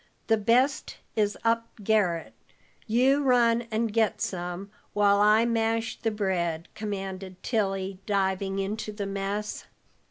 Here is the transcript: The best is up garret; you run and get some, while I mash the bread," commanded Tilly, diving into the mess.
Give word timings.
The 0.25 0.37
best 0.37 0.97
is 1.15 1.37
up 1.43 1.67
garret; 1.83 2.33
you 2.87 3.21
run 3.23 3.67
and 3.69 3.93
get 3.93 4.19
some, 4.19 4.71
while 4.93 5.19
I 5.21 5.45
mash 5.45 5.99
the 5.99 6.09
bread," 6.09 6.69
commanded 6.73 7.35
Tilly, 7.43 7.99
diving 8.07 8.57
into 8.57 8.91
the 8.91 9.05
mess. 9.05 9.65